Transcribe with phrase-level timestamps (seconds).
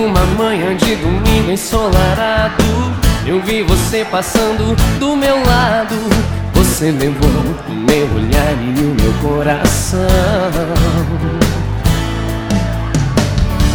[0.00, 2.64] Numa manhã de domingo ensolarado.
[3.26, 5.94] Eu vi você passando do meu lado.
[6.54, 7.28] Você levou
[7.68, 10.00] o meu olhar e o meu coração.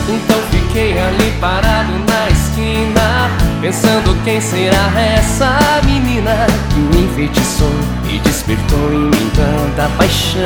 [0.10, 7.74] Então fiquei ali parado na esquina Pensando quem será essa menina Que me enfeitiçou
[8.08, 10.46] e despertou em mim tanta paixão.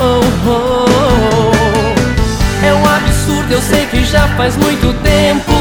[0.00, 0.87] Oh, oh,
[3.28, 5.52] absurdo, eu sei que já faz muito tempo.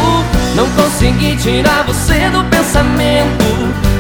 [0.56, 3.46] Não consegui tirar você do pensamento.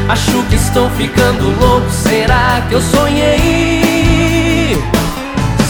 [0.07, 4.81] Acho que estou ficando louco, será que eu sonhei?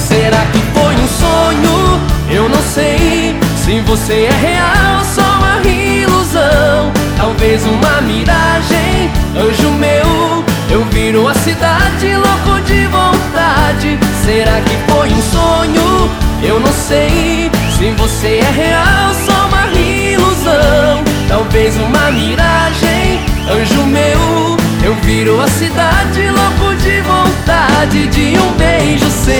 [0.07, 1.99] Será que foi um sonho?
[2.29, 3.35] Eu não sei.
[3.65, 6.93] Se você é real, só uma ilusão.
[7.17, 10.45] Talvez uma miragem, anjo meu.
[10.69, 13.97] Eu viro a cidade louco de vontade.
[14.23, 16.11] Será que foi um sonho?
[16.43, 17.46] Eu não sei
[17.95, 21.03] Você é real, só uma ilusão.
[21.27, 24.57] Talvez uma miragem, anjo meu.
[24.83, 29.37] Eu viro a cidade louco de vontade De um beijo seu.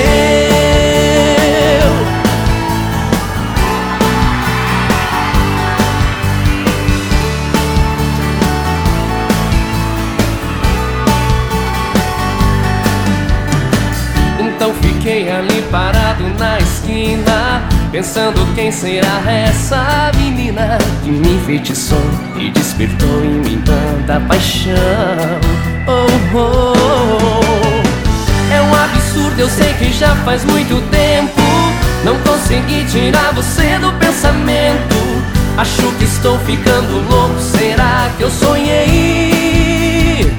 [14.40, 21.98] Então fiquei ali parado na esquina Pensando quem será essa menina Que me enfeitiçou
[22.36, 24.76] e despertou em mim tanta paixão
[25.88, 26.06] oh,
[26.38, 28.54] oh.
[28.54, 31.42] É um absurdo, eu sei que já faz muito tempo
[32.04, 34.96] Não consegui tirar você do pensamento
[35.58, 40.32] Acho que estou ficando louco, será que eu sonhei?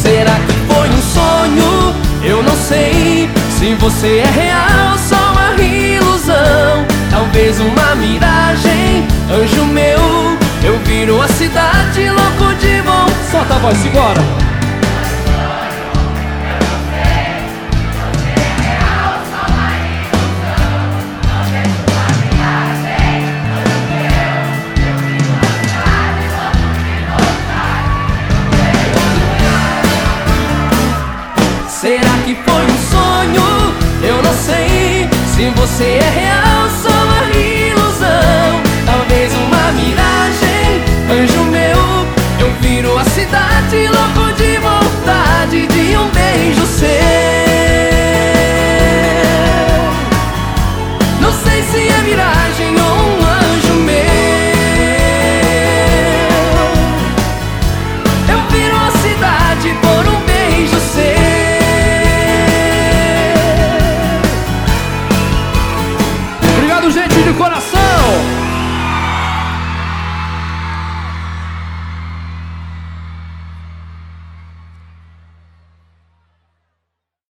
[0.00, 1.94] Será que foi um sonho?
[2.24, 3.28] Eu não sei
[3.58, 4.96] se você é real,
[6.42, 13.58] ilusão Talvez uma miragem, anjo meu Eu viro a cidade louco de vontade Solta a
[13.58, 14.42] voz, segura!
[31.68, 33.74] Será que foi um sonho?
[34.04, 38.62] Eu não sei se você é real, só uma ilusão.
[38.84, 42.06] Talvez uma miragem, anjo meu.
[42.38, 46.88] Eu viro a cidade louco de vontade De um beijo seu.
[51.18, 52.21] Não sei se é miragem